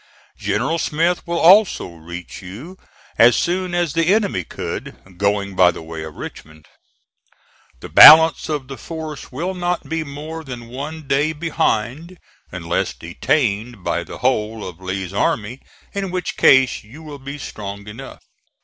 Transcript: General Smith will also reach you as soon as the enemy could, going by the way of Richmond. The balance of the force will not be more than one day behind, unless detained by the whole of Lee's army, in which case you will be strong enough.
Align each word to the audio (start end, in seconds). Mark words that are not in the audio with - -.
General 0.39 0.79
Smith 0.79 1.27
will 1.27 1.37
also 1.37 1.89
reach 1.89 2.41
you 2.41 2.75
as 3.19 3.35
soon 3.37 3.75
as 3.75 3.93
the 3.93 4.07
enemy 4.11 4.43
could, 4.43 4.95
going 5.17 5.55
by 5.55 5.69
the 5.69 5.83
way 5.83 6.01
of 6.03 6.15
Richmond. 6.15 6.65
The 7.81 7.89
balance 7.89 8.49
of 8.49 8.67
the 8.67 8.79
force 8.79 9.31
will 9.31 9.53
not 9.53 9.87
be 9.87 10.03
more 10.03 10.43
than 10.43 10.69
one 10.69 11.07
day 11.07 11.33
behind, 11.33 12.17
unless 12.51 12.95
detained 12.95 13.83
by 13.83 14.03
the 14.03 14.17
whole 14.17 14.67
of 14.67 14.81
Lee's 14.81 15.13
army, 15.13 15.59
in 15.93 16.09
which 16.09 16.35
case 16.35 16.83
you 16.83 17.03
will 17.03 17.19
be 17.19 17.37
strong 17.37 17.87
enough. 17.87 18.23